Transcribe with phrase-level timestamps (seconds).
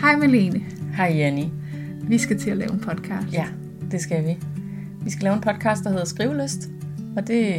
[0.00, 0.60] Hej Malene.
[0.96, 1.52] Hej Janni.
[2.02, 3.32] Vi skal til at lave en podcast.
[3.32, 3.46] Ja,
[3.90, 4.38] det skal vi.
[5.04, 6.68] Vi skal lave en podcast, der hedder Skrivelyst.
[7.16, 7.54] Og det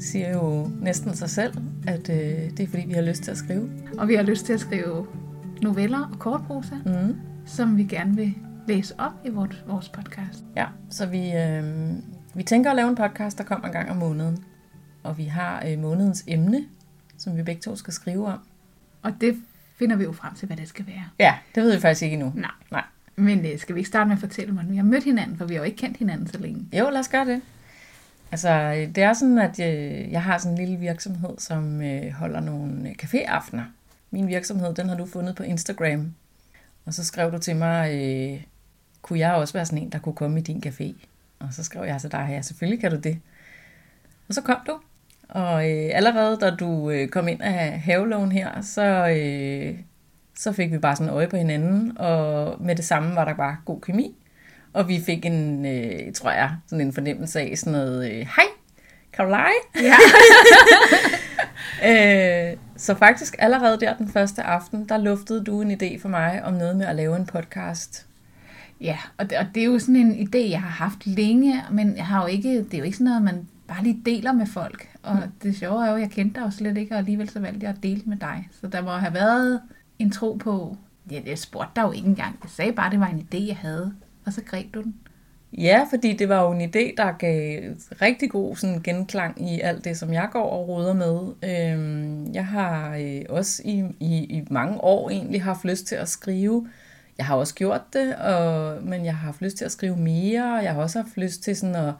[0.00, 1.54] siger jo næsten sig selv,
[1.86, 3.70] at øh, det er fordi, vi har lyst til at skrive.
[3.98, 5.06] Og vi har lyst til at skrive
[5.62, 7.16] noveller og kortprosa, Mm.
[7.46, 8.34] som vi gerne vil
[8.68, 10.44] læse op i vores, vores podcast.
[10.56, 11.90] Ja, så vi, øh,
[12.34, 14.38] vi tænker at lave en podcast, der kommer en gang om måneden.
[15.02, 16.64] Og vi har øh, månedens emne,
[17.18, 18.38] som vi begge to skal skrive om.
[19.02, 19.36] Og det
[19.82, 21.04] finder vi jo frem til, hvad det skal være.
[21.18, 22.32] Ja, det ved vi faktisk ikke endnu.
[22.34, 22.50] Nej.
[22.70, 22.84] Nej.
[23.16, 25.44] Men øh, skal vi ikke starte med at fortælle, hvordan vi har mødt hinanden, for
[25.44, 26.66] vi har jo ikke kendt hinanden så længe.
[26.78, 27.42] Jo, lad os gøre det.
[28.32, 32.40] Altså, det er sådan, at øh, jeg har sådan en lille virksomhed, som øh, holder
[32.40, 33.62] nogle øh, caféaftener.
[34.10, 36.14] Min virksomhed, den har du fundet på Instagram.
[36.84, 38.42] Og så skrev du til mig, øh,
[39.02, 41.06] kunne jeg også være sådan en, der kunne komme i din café?
[41.38, 43.18] Og så skrev jeg til dig, ja, selvfølgelig kan du det.
[44.28, 44.78] Og så kom du.
[45.32, 49.78] Og øh, allerede da du øh, kom ind af havelån her, så, øh,
[50.36, 51.98] så fik vi bare sådan øje på hinanden.
[51.98, 54.16] Og med det samme var der bare god kemi.
[54.72, 58.44] Og vi fik en, øh, tror jeg, sådan en fornemmelse af sådan noget, øh, hej,
[59.12, 59.60] kan du lege?
[59.82, 59.94] Ja.
[61.86, 66.44] Øh, så faktisk allerede der den første aften, der luftede du en idé for mig
[66.44, 68.06] om noget med at lave en podcast.
[68.80, 71.96] ja, og det, og det er jo sådan en idé, jeg har haft længe, men
[71.96, 74.46] jeg har jo ikke, det er jo ikke sådan noget, man bare lige deler med
[74.46, 74.88] folk.
[75.02, 75.22] Og Mm.
[75.42, 77.66] det sjove er jo, at jeg kendte dig jo slet ikke, og alligevel så valgte
[77.66, 78.48] jeg at dele med dig.
[78.60, 79.60] Så der må have været
[79.98, 80.76] en tro på,
[81.10, 82.38] ja, jeg spurgte dig jo ikke engang.
[82.42, 83.92] Jeg sagde bare, at det var en idé, jeg havde,
[84.26, 84.94] og så greb du den.
[85.58, 87.62] Ja, fordi det var jo en idé, der gav
[88.02, 91.18] rigtig god sådan, genklang i alt det, som jeg går og råder med.
[91.50, 96.08] Øhm, jeg har øh, også i, i, i mange år egentlig haft lyst til at
[96.08, 96.68] skrive.
[97.18, 100.44] Jeg har også gjort det, og, men jeg har haft lyst til at skrive mere.
[100.44, 101.92] Jeg har også haft lyst til sådan at,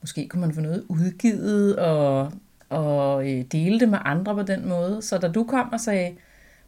[0.00, 2.32] måske kunne man få noget udgivet og,
[2.68, 5.02] og øh, dele det med andre på den måde.
[5.02, 6.12] Så da du kom og sagde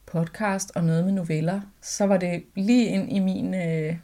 [0.06, 3.54] podcast og noget med noveller, så var det lige ind i min...
[3.54, 3.96] Øh,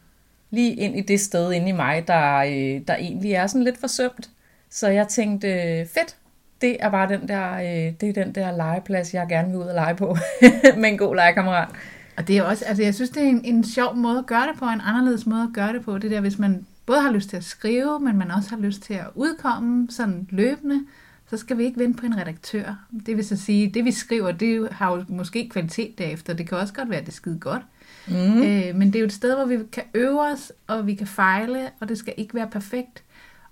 [0.51, 3.81] lige ind i det sted inde i mig, der, øh, der egentlig er sådan lidt
[3.81, 4.31] forsømt.
[4.71, 5.49] Så jeg tænkte,
[5.95, 6.17] fedt,
[6.61, 9.63] det er bare den der, øh, det er den der legeplads, jeg gerne vil ud
[9.63, 10.17] og lege på
[10.81, 11.69] med en god legekammerat.
[12.17, 14.47] Og det er også, altså jeg synes, det er en, en sjov måde at gøre
[14.53, 15.99] det på, en anderledes måde at gøre det på.
[15.99, 18.83] Det der, hvis man både har lyst til at skrive, men man også har lyst
[18.83, 20.85] til at udkomme sådan løbende,
[21.31, 22.87] så skal vi ikke vente på en redaktør.
[23.07, 26.35] Det vil så sige, det vi skriver, det har jo måske kvalitet derefter.
[26.35, 27.63] Det kan også godt være, at det er skide godt.
[28.09, 28.43] Mm.
[28.43, 31.07] Øh, men det er jo et sted, hvor vi kan øve os, og vi kan
[31.07, 33.03] fejle, og det skal ikke være perfekt.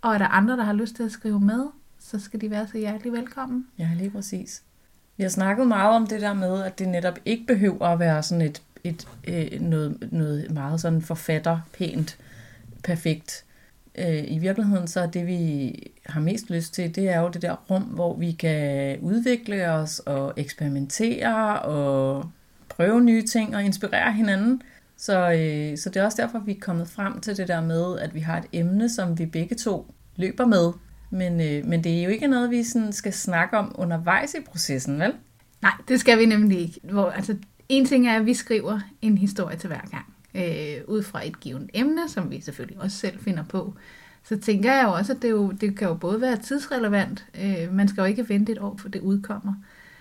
[0.01, 1.67] Og er der andre, der har lyst til at skrive med,
[1.99, 3.67] så skal de være så hjertelig velkommen.
[3.79, 4.63] Ja, lige præcis.
[5.17, 8.23] Vi har snakket meget om det der med, at det netop ikke behøver at være
[8.23, 12.19] sådan et, et øh, noget, noget meget sådan forfatter, pænt,
[12.87, 13.45] perfekt.
[13.99, 15.73] Øh, I virkeligheden så er det, vi
[16.07, 19.99] har mest lyst til, det er jo det der rum, hvor vi kan udvikle os
[19.99, 22.31] og eksperimentere og
[22.69, 24.63] prøve nye ting og inspirere hinanden.
[24.97, 27.99] Så, øh, så det er også derfor, vi er kommet frem til det der med,
[27.99, 30.73] at vi har et emne, som vi begge to løber med.
[31.11, 34.41] Men, øh, men det er jo ikke noget, vi sådan skal snakke om undervejs i
[34.47, 35.13] processen, vel?
[35.63, 36.81] Nej, det skal vi nemlig ikke.
[36.83, 37.37] Hvor, altså,
[37.69, 41.41] en ting er, at vi skriver en historie til hver gang, øh, ud fra et
[41.41, 43.75] givet emne, som vi selvfølgelig også selv finder på.
[44.25, 47.73] Så tænker jeg jo også, at det, jo, det kan jo både være tidsrelevant, øh,
[47.73, 49.55] man skal jo ikke vente et år, for det udkommer.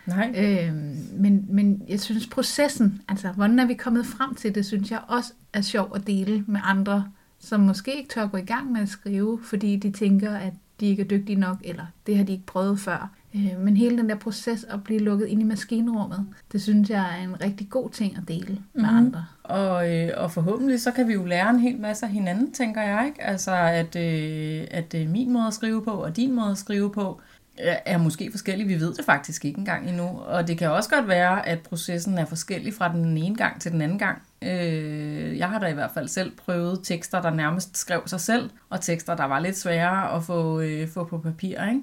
[0.05, 0.33] Nej.
[0.37, 0.73] Øh,
[1.19, 5.01] men, men jeg synes processen, altså hvordan er vi kommet frem til det, synes jeg
[5.07, 8.81] også er sjov at dele med andre, som måske ikke tør gå i gang med
[8.81, 12.31] at skrive, fordi de tænker, at de ikke er dygtige nok, eller det har de
[12.31, 13.11] ikke prøvet før.
[13.35, 17.19] Øh, men hele den der proces at blive lukket ind i maskinrummet, det synes jeg
[17.19, 18.97] er en rigtig god ting at dele med Mhm.
[18.97, 19.25] andre.
[19.43, 22.81] Og, øh, og forhåbentlig så kan vi jo lære en hel masse af hinanden, tænker
[22.81, 23.23] jeg, ikke?
[23.23, 26.91] Altså, at, øh, at øh, min måde at skrive på og din måde at skrive
[26.91, 27.21] på
[27.57, 28.67] er er måske forskellig.
[28.67, 30.03] Vi ved det faktisk ikke engang endnu.
[30.07, 33.71] Og det kan også godt være, at processen er forskellig fra den ene gang til
[33.71, 34.21] den anden gang.
[34.41, 38.49] Øh, jeg har da i hvert fald selv prøvet tekster, der nærmest skrev sig selv,
[38.69, 41.81] og tekster, der var lidt sværere at få, øh, få på papir, ikke?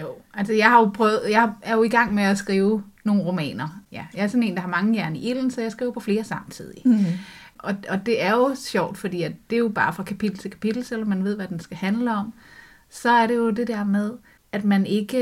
[0.00, 3.22] Jo, altså jeg har jo prøvet, jeg er jo i gang med at skrive nogle
[3.22, 3.82] romaner.
[3.92, 6.00] Ja, jeg er sådan en, der har mange jern i ilden, så jeg skriver på
[6.00, 6.82] flere samtidig.
[6.84, 7.04] Mm.
[7.58, 10.50] Og, og det er jo sjovt, fordi at det er jo bare fra kapitel til
[10.50, 12.32] kapitel, selvom man ved, hvad den skal handle om.
[12.90, 14.12] Så er det jo det der med,
[14.52, 15.18] at man ikke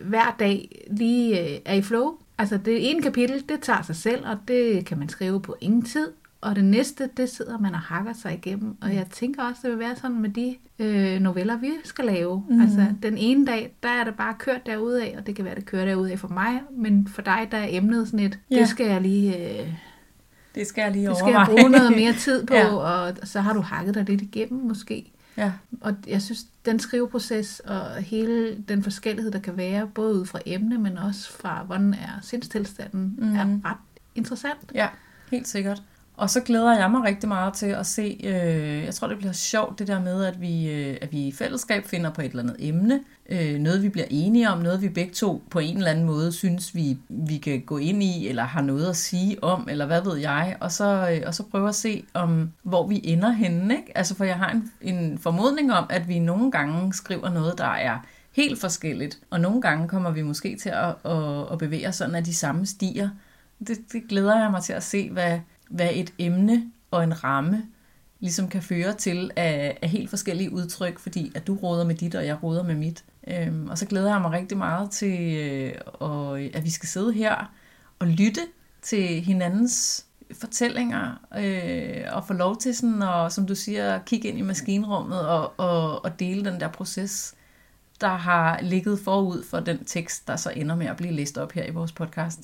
[0.00, 2.18] øh, hver dag lige øh, er i flow.
[2.38, 5.82] Altså det ene kapitel, det tager sig selv, og det kan man skrive på ingen
[5.82, 6.12] tid.
[6.40, 8.76] Og det næste, det sidder man og hakker sig igennem.
[8.80, 12.44] Og jeg tænker også, det vil være sådan med de øh, noveller, vi skal lave.
[12.48, 12.56] Mhm.
[12.56, 12.62] Mm.
[12.62, 15.64] Altså den ene dag, der er det bare kørt derudad, og det kan være, det
[15.66, 16.60] kører derudad for mig.
[16.72, 18.56] Men for dig, der er emnet sådan et, Ja.
[18.58, 19.60] det skal jeg lige...
[19.60, 19.68] Øh,
[20.54, 21.40] Det skal jeg lige det skal overveje.
[21.48, 22.66] jeg bruge noget mere tid på, Ja.
[22.76, 25.12] og så har du hakket dig lidt igennem måske.
[25.36, 25.52] Ja.
[25.80, 30.38] Og jeg synes, den skriveproces og hele den forskellighed, der kan være, både ud fra
[30.46, 33.28] emne, men også fra, hvordan er sindstilstanden, Mhm.
[33.28, 33.36] mm.
[33.36, 33.76] er ret
[34.14, 34.72] interessant.
[34.74, 34.88] Ja,
[35.30, 35.82] helt sikkert.
[36.16, 39.32] Og så glæder jeg mig rigtig meget til at se, øh, jeg tror det bliver
[39.32, 42.42] sjovt det der med, at vi, øh, at vi i fællesskab finder på et eller
[42.42, 45.90] andet emne, øh, noget vi bliver enige om, noget vi begge to på en eller
[45.90, 49.68] anden måde synes, vi, vi kan gå ind i, eller har noget at sige om,
[49.70, 53.00] eller hvad ved jeg, og så, øh, og så prøve at se, om hvor vi
[53.04, 53.76] ender henne.
[53.76, 53.98] Ikke?
[53.98, 57.74] Altså for jeg har en, en formodning om, at vi nogle gange skriver noget, der
[57.74, 57.98] er
[58.32, 62.14] helt forskelligt, og nogle gange kommer vi måske til at, at, at bevæge os sådan
[62.14, 63.08] af de samme stier.
[63.66, 67.62] Det, det glæder jeg mig til at se, hvad, hvad et emne og en ramme
[68.20, 72.14] ligesom kan føre til af, af helt forskellige udtryk, fordi at du råder med dit,
[72.14, 73.04] og jeg råder med mit.
[73.28, 77.12] Øhm, og så glæder jeg mig rigtig meget til, øh, og, at vi skal sidde
[77.12, 77.52] her
[77.98, 78.40] og lytte
[78.82, 84.38] til hinandens fortællinger, øh, og få lov til sådan, og, som du siger, kigge ind
[84.38, 87.34] i maskinrummet og, og, og dele den der proces,
[88.00, 91.52] der har ligget forud for den tekst, der så ender med at blive læst op
[91.52, 92.40] her i vores podcast.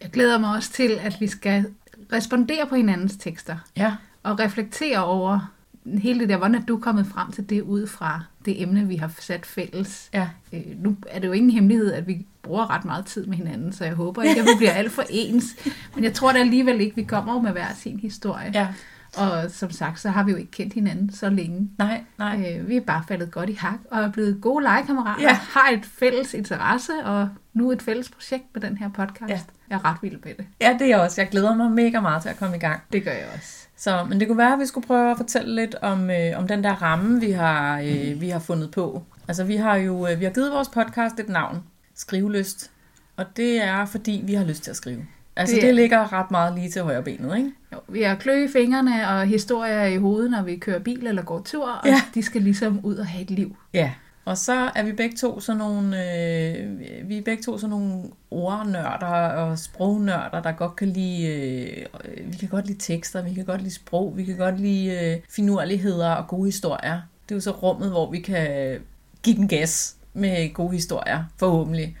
[0.00, 1.66] Jeg glæder mig også til, at vi skal
[2.12, 3.56] respondere på hinandens tekster.
[3.76, 3.94] Ja.
[4.22, 5.52] Og reflektere over
[5.98, 8.96] hele det der, hvordan er du kommet frem til det ud fra det emne, vi
[8.96, 10.10] har sat fælles.
[10.14, 10.28] Ja.
[10.52, 13.72] Øh, nu er det jo ingen hemmelighed, at vi bruger ret meget tid med hinanden,
[13.72, 15.56] så jeg håber ikke, at vi bliver alt for ens.
[15.94, 18.50] Men jeg tror da alligevel ikke, vi kommer over med hver sin historie.
[18.54, 18.68] Ja.
[19.16, 21.70] Og som sagt, så har vi jo ikke kendt hinanden så længe.
[21.78, 22.56] Nej, nej.
[22.60, 25.34] Øh, vi er bare faldet godt i hak og er blevet gode legekammerater, Ja.
[25.34, 29.30] har et fælles interesse og nu et fælles projekt med den her podcast.
[29.30, 29.40] Ja.
[29.70, 30.46] Jeg er ret vild med det.
[30.60, 31.20] Ja, det er jeg også.
[31.20, 32.80] Jeg glæder mig mega meget til at komme i gang.
[32.92, 33.66] Det gør jeg også.
[33.76, 36.48] Så, men det kunne være, at vi skulle prøve at fortælle lidt om, øh, om
[36.48, 39.02] den der ramme, vi har, øh, vi har fundet på.
[39.28, 41.62] Altså, vi har jo øh, vi har givet vores podcast et navn,
[41.94, 42.70] Skrivelyst.
[43.16, 45.06] Og det er, fordi vi har lyst til at skrive.
[45.36, 47.50] Altså, Det det, er- det ligger ret meget lige til højre benet, ikke?
[47.72, 51.22] Jo, vi har klø i fingrene og historier i hovedet, når vi kører bil eller
[51.22, 52.02] går tur, og Ja.
[52.14, 53.56] de skal ligesom ud og have et liv.
[53.74, 53.90] Ja.
[54.24, 58.02] Og så er vi begge to sådan nogle, øh, vi er begge to sådan nogle
[58.30, 63.44] ordnørder og sprognørder, der godt kan lide, øh, vi kan godt lide tekster, vi kan
[63.44, 67.00] godt lide sprog, vi kan godt lide øh, finurligheder og gode historier.
[67.28, 68.78] Det er jo så rummet, hvor vi kan
[69.22, 71.96] give den gas med gode historier, forhåbentlig.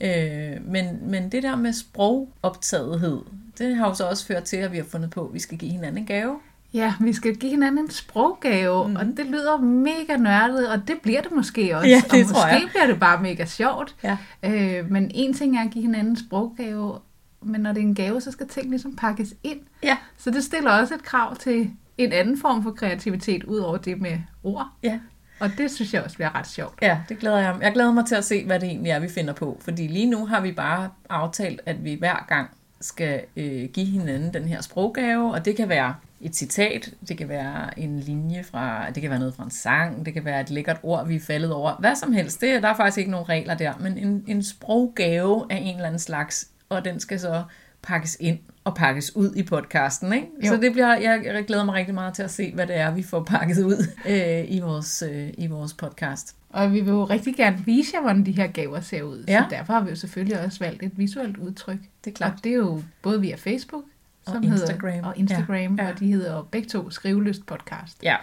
[0.00, 3.18] Øh, men, men det der med sprogoptagethed,
[3.58, 5.58] det har jo så også ført til, at vi har fundet på, at vi skal
[5.58, 6.38] give hinanden en gave.
[6.74, 8.90] Ja, vi skal give hinanden en sproggave, Mhm.
[8.90, 8.96] mm.
[8.96, 11.88] og det lyder mega nørdet, og det bliver det måske også.
[11.88, 12.62] Ja, og det måske tror jeg.
[12.68, 13.94] bliver det bare mega sjovt.
[14.02, 14.16] Ja.
[14.42, 16.98] Øh, men en ting er at give hinanden en sproggave,
[17.42, 19.58] men når det er en gave, så skal ting ligesom pakkes ind.
[19.82, 19.96] Ja.
[20.18, 24.00] Så det stiller også et krav til en anden form for kreativitet, ud over det
[24.00, 24.66] med ord.
[24.82, 24.98] Ja.
[25.40, 26.78] Og det synes jeg også bliver ret sjovt.
[26.82, 27.62] Ja, det glæder jeg mig.
[27.62, 29.60] Jeg glæder mig til at se, hvad det egentlig er, vi finder på.
[29.60, 32.50] Fordi lige nu har vi bare aftalt, at vi hver gang
[32.80, 37.28] skal øh, give hinanden den her sproggave, og det kan være et citat, det kan
[37.28, 40.50] være en linje fra, det kan være noget fra en sang, det kan være et
[40.50, 42.40] lækkert ord, vi er faldet over, hvad som helst.
[42.40, 45.86] Det, der er faktisk ikke nogen regler der, men en, en sproggave af en eller
[45.86, 47.42] anden slags, og den skal så
[47.82, 48.38] pakkes ind
[48.70, 50.12] og pakkes ud i podcasten.
[50.12, 50.26] Ikke?
[50.44, 50.48] Jo.
[50.48, 52.90] Så det bliver, jeg, jeg glæder mig rigtig meget til at se, hvad det er,
[52.90, 56.36] vi får pakket ud øh, i, vores, øh, i vores podcast.
[56.50, 59.24] Og vi vil jo rigtig gerne vise jer, hvordan de her gaver ser ud.
[59.28, 59.44] Ja.
[59.50, 61.78] Så derfor har vi jo selvfølgelig også valgt et visuelt udtryk.
[62.04, 62.32] Det er klart.
[62.32, 63.82] Og det er jo både via Facebook
[64.26, 64.90] Og som Instagram.
[64.92, 68.02] Hedder, og Instagram, Ja, ja, og de hedder begge to Skriveløst Podcast.
[68.02, 68.16] Ja,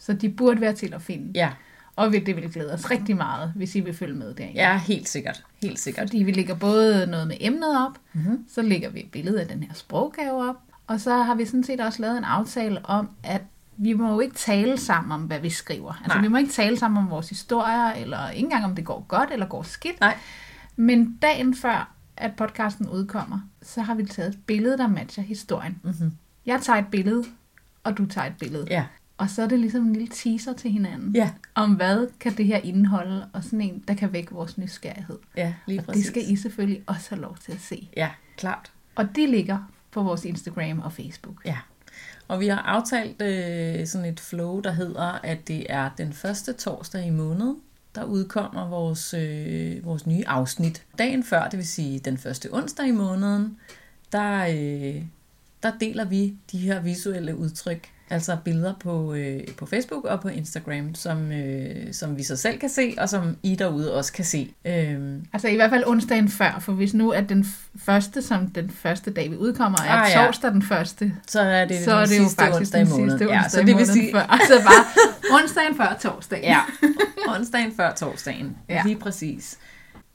[0.00, 1.30] Så de burde være til at finde.
[1.34, 1.50] ja,
[2.06, 4.54] Og det vil glæde os rigtig meget, hvis I vil følge med derinde.
[4.60, 5.44] ja, helt sikkert.
[5.62, 6.08] Helt sikkert.
[6.08, 8.44] Fordi vi lægger både noget med emnet op, Mm-hmm.
[8.54, 11.64] så lægger vi et billede af den her sproggave op, og så har vi sådan
[11.64, 13.42] set også lavet en aftale om, at
[13.76, 15.92] vi må jo ikke tale sammen om, hvad vi skriver.
[16.04, 16.22] Altså, Nej.
[16.22, 19.30] vi må ikke tale sammen om vores historier, eller ikke engang om det går godt
[19.32, 20.00] eller går skidt.
[20.00, 20.16] Nej.
[20.76, 25.78] Men dagen før, at podcasten udkommer, så har vi taget et billede, der matcher historien.
[25.82, 26.12] Mm-hmm.
[26.46, 27.24] Jeg tager et billede,
[27.84, 28.66] og du tager et billede.
[28.70, 28.84] Ja.
[29.20, 31.16] Og så er det ligesom en lille teaser til hinanden.
[31.16, 35.18] Ja, Om hvad kan det her indeholde, og sådan en, der kan vække vores nysgerrighed.
[35.36, 36.02] ja, lige og præcis.
[36.02, 37.88] det skal I selvfølgelig også have lov til at se.
[37.96, 38.72] Ja, klart.
[38.94, 39.58] Og det ligger
[39.90, 41.44] på vores Instagram og Facebook.
[41.44, 41.56] Ja.
[42.28, 46.52] Og vi har aftalt øh, sådan et flow, der hedder, at det er den første
[46.52, 47.56] torsdag i måneden,
[47.94, 50.82] der udkommer vores, øh, vores nye afsnit.
[50.98, 53.56] Dagen før, det vil sige den første onsdag i måneden,
[54.12, 55.02] der, øh,
[55.62, 60.28] der deler vi de her visuelle udtryk, altså billeder på, øh, på Facebook og på
[60.28, 64.24] Instagram, som, øh, som vi så selv kan se, og som I derude også kan
[64.24, 64.54] se.
[64.64, 67.46] Øhm, Altså i hvert fald onsdagen før, for hvis nu er den
[67.84, 70.26] første, som den første dag vi udkommer, er Ah, ja.
[70.26, 72.84] torsdag den første, så er det så den er det jo sidste faktisk onsdag i
[72.84, 73.10] den måneden.
[73.18, 74.20] sidste onsdag ja, så det vil sige, før.
[74.22, 74.84] Altså bare
[75.42, 76.44] onsdagen før torsdagen.
[76.44, 76.60] Ja,
[77.28, 78.56] onsdagen før torsdagen.
[78.68, 78.82] Ja.
[78.84, 79.58] Lige præcis.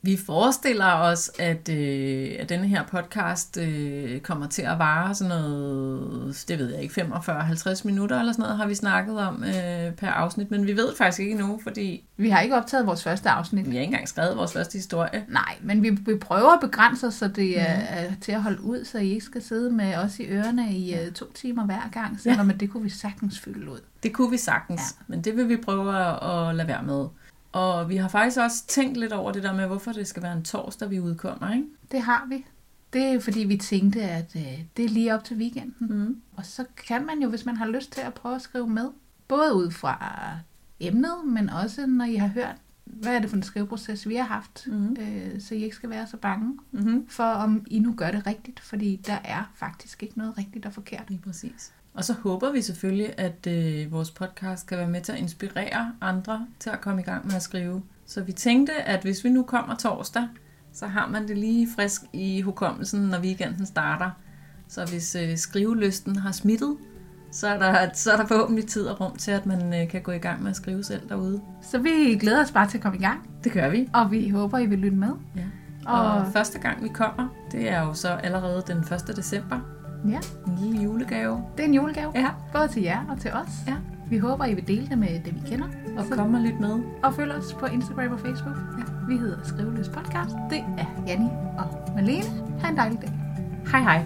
[0.06, 5.30] Vi forestiller os, at, øh, at denne her podcast øh, kommer til at vare sådan
[5.30, 9.94] noget, det ved jeg ikke, 45-50 minutter eller sådan noget, har vi snakket om øh,
[9.94, 13.30] per afsnit, men vi ved faktisk ikke nu, fordi Vi har ikke optaget vores første
[13.30, 13.66] afsnit.
[13.66, 15.26] vi har ikke engang skrevet vores første historie.
[15.30, 18.62] Nej, men vi, vi prøver at begrænse os, så det er, er til at holde
[18.62, 21.90] ud, så I ikke skal sidde med os i ørerne i uh, to timer hver
[21.92, 22.56] gang, selvom ja.
[22.56, 23.80] det kunne vi sagtens fylde ud.
[24.04, 25.04] Det kunne vi sagtens, ja.
[25.08, 27.06] men det vil vi prøve at, at lade være med.
[27.56, 30.34] Og vi har faktisk også tænkt lidt over det der med, hvorfor det skal være
[30.38, 31.68] en torsdag, vi udkommer, ikke?
[31.92, 32.46] Det har vi.
[32.94, 34.42] Det er fordi, vi tænkte, at uh,
[34.78, 35.88] det er lige op til weekenden.
[35.98, 36.22] Mm.
[36.36, 38.90] Og så kan man jo, hvis man har lyst til at prøve at skrive med,
[39.28, 39.98] både ud fra
[40.80, 44.24] emnet, men også når I har hørt, hvad er det for en skriveproces, vi har
[44.26, 44.98] haft, Mhm.
[45.00, 47.08] øh, så I ikke skal være så bange Mm-hmm.
[47.10, 50.74] for, om I nu gør det rigtigt, fordi der er faktisk ikke noget rigtigt og
[50.74, 51.04] forkert.
[51.10, 51.74] Lige præcis.
[51.96, 55.92] Og så håber vi selvfølgelig, at øh, vores podcast kan være med til at inspirere
[56.02, 57.82] andre til at komme i gang med at skrive.
[58.06, 60.28] Så vi tænkte, at hvis vi nu kommer torsdag,
[60.74, 64.10] så har man det lige frisk i hukommelsen, når weekenden starter.
[64.68, 66.78] Så hvis øh, skrivelysten har smittet,
[67.32, 70.02] så er, der, så er der forhåbentlig tid og rum til, at man øh, kan
[70.02, 71.42] gå i gang med at skrive selv derude.
[71.62, 73.90] Så vi glæder os bare til at komme i gang, Det gør vi.
[73.94, 75.10] og vi håber, I vil lytte med.
[75.36, 75.44] Ja.
[75.86, 79.16] Og, Og- første gang vi kommer, det er jo så allerede den 1.
[79.16, 79.60] december.
[80.10, 81.44] Ja, En lille julegave.
[81.58, 82.28] det er en julegave, Ja.
[82.54, 83.48] både til jer og til os.
[83.68, 83.74] Ja.
[84.10, 85.68] Vi håber, I vil dele det med dem, I kender.
[85.98, 86.80] Og kom og lyt med.
[87.04, 88.56] Og følg os på Instagram og Facebook.
[88.78, 88.84] Ja.
[89.08, 90.36] Vi hedder Skriveløs Podcast.
[90.50, 92.24] Det er Janni og Malene.
[92.62, 93.12] Ha' en dejlig dag.
[93.72, 94.06] Hej hej.